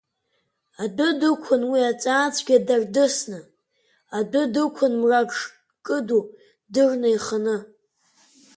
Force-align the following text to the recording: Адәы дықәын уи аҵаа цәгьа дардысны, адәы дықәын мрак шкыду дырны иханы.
Адәы 0.83 1.09
дықәын 1.19 1.63
уи 1.71 1.81
аҵаа 1.91 2.27
цәгьа 2.35 2.57
дардысны, 2.67 3.39
адәы 4.17 4.41
дықәын 4.53 4.93
мрак 5.01 5.29
шкыду 5.39 6.23
дырны 6.73 7.09
иханы. 7.15 7.57